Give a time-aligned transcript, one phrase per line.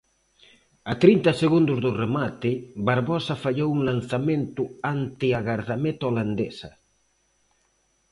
[0.91, 2.51] A trinta segundos do remate,
[2.87, 4.61] Barbosa fallou un lanzamento
[4.93, 6.69] ante a gardameta holandesa.